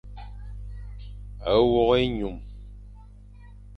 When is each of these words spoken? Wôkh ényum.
Wôkh 1.53 1.93
ényum. 2.01 2.35